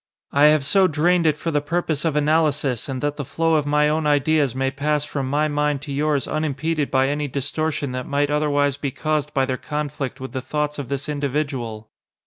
"I 0.31 0.45
have 0.45 0.65
so 0.65 0.87
drained 0.87 1.27
it 1.27 1.37
for 1.37 1.51
the 1.51 1.61
purpose 1.61 2.05
of 2.05 2.15
analysis 2.15 2.89
and 2.89 3.03
that 3.03 3.17
the 3.17 3.23
flow 3.23 3.53
of 3.53 3.67
my 3.67 3.87
own 3.87 4.07
ideas 4.07 4.55
may 4.55 4.71
pass 4.71 5.05
from 5.05 5.29
my 5.29 5.47
mind 5.47 5.83
to 5.83 5.93
yours 5.93 6.27
unimpeded 6.27 6.89
by 6.89 7.07
any 7.07 7.27
distortion 7.27 7.91
that 7.91 8.07
might 8.07 8.31
otherwise 8.31 8.77
be 8.77 8.89
caused 8.89 9.31
by 9.31 9.45
their 9.45 9.57
conflict 9.57 10.19
with 10.19 10.31
the 10.31 10.41
thoughts 10.41 10.79
of 10.79 10.89
this 10.89 11.07
individual. 11.07 11.91